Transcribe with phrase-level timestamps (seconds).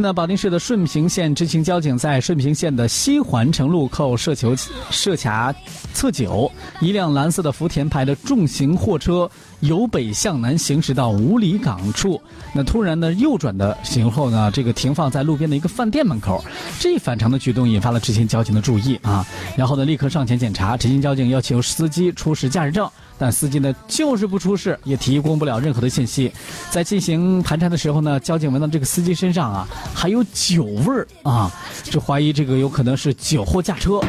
[0.00, 4.56] 那保定市的顺平县执勤交警在顺平县的西环城路口设球
[4.90, 5.54] 设卡
[5.92, 12.20] 测酒，一辆蓝色的福田牌的重型货车由北向南行驶到五里岗处，
[12.54, 16.42] 那突然呢右转的时候呢，这个停放在路边的一个饭店门口，
[16.78, 22.88] 这一反常的举动引发了执勤交警的注意啊，然后呢立刻上前检查，执勤交警要求司机出示驾驶证。
[23.20, 26.32] 但司机呢，就是不出示，也提供不了任何的信息。
[26.70, 31.52] 在进行盘查的时候呢，交警闻到这个司机身上啊还有酒味儿啊，
[31.84, 34.00] 就怀疑这个有可能是酒后驾车。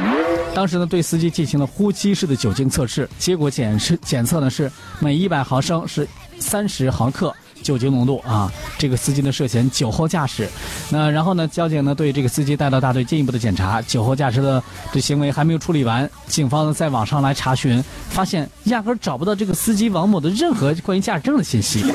[0.56, 6.08] 当时呢，对司机进行了呼吸式的酒精测试，结果检是检测呢是每一百毫升是
[6.40, 7.36] 三十毫克。
[7.62, 10.50] 酒精浓度啊，这个司机呢涉嫌酒后驾驶。
[10.94, 16.10] 那然后呢，交警呢对这个司机带到大队进一步的检查，酒后驾驶的这行为还没有处理完。
[16.28, 21.86] 警方呢在网上来查询，发现压根找不到这个司机王某的任何关于驾驶证的信息。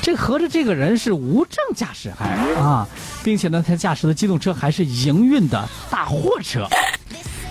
[0.00, 2.88] 这合着这个人是无证驾驶还啊，
[3.22, 6.66] 并且呢他驾驶的机动车还是营运的大货车，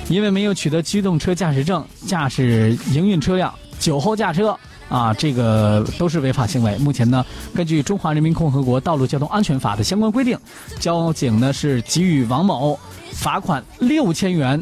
[0.08, 4.58] 因为没有取得机动车驾驶证，驾驶营运车辆酒后驾车。
[4.90, 6.76] 啊，这个都是违法行为。
[6.80, 7.23] 目前呢，
[7.56, 10.38] 根据《中华人民共和国道路交通安全法》的相关规定，
[10.80, 12.78] 交警呢是给予王某
[13.14, 14.62] 罚款六千元，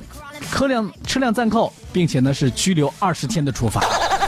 [0.52, 3.81] 车辆车辆暂扣，并且呢是拘留二十天的处罚，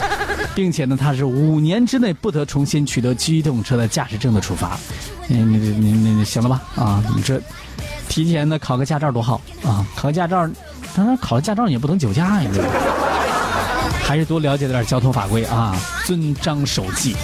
[0.55, 4.79] 并且呢他是五年之内不得重新取得机动车的驾驶证的处罚。
[5.27, 6.61] 你你你你行了吧？
[6.75, 7.41] 啊，你这
[8.07, 9.85] 提前呢考个驾照多好啊！
[9.95, 10.49] 考个驾照，
[10.95, 12.49] 当然考了驾照也不能酒驾呀。
[14.09, 15.71] 还是多了解点交通法规啊，
[16.03, 17.15] 遵章守纪。